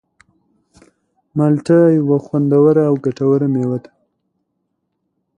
مالټه 1.37 1.79
یوه 1.97 2.17
خوندوره 2.25 2.83
او 2.89 2.93
ګټوره 3.05 3.47
مېوه 3.53 3.77
ده. 3.83 3.91